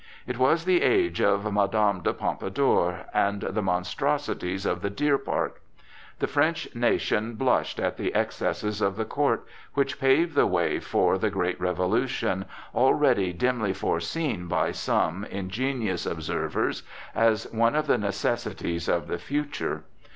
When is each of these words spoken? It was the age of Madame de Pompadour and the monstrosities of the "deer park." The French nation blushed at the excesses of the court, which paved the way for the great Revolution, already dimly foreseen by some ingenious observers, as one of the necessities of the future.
It 0.25 0.39
was 0.39 0.65
the 0.65 0.81
age 0.81 1.21
of 1.21 1.53
Madame 1.53 2.01
de 2.01 2.11
Pompadour 2.11 3.05
and 3.13 3.41
the 3.41 3.61
monstrosities 3.61 4.65
of 4.65 4.81
the 4.81 4.89
"deer 4.89 5.19
park." 5.19 5.61
The 6.17 6.25
French 6.25 6.67
nation 6.73 7.35
blushed 7.35 7.79
at 7.79 7.97
the 7.97 8.11
excesses 8.15 8.81
of 8.81 8.95
the 8.95 9.05
court, 9.05 9.45
which 9.75 9.99
paved 9.99 10.33
the 10.33 10.47
way 10.47 10.79
for 10.79 11.19
the 11.19 11.29
great 11.29 11.61
Revolution, 11.61 12.45
already 12.73 13.31
dimly 13.31 13.73
foreseen 13.73 14.47
by 14.47 14.71
some 14.71 15.23
ingenious 15.25 16.07
observers, 16.07 16.81
as 17.13 17.43
one 17.53 17.75
of 17.75 17.85
the 17.85 17.99
necessities 17.99 18.89
of 18.89 19.07
the 19.07 19.19
future. 19.19 19.83